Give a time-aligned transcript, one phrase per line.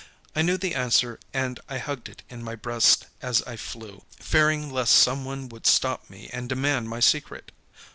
[0.35, 4.71] I knew the answer and I hugged it in my breast as I flew, fearing
[4.71, 7.51] lest some one would stop me and demand my secret.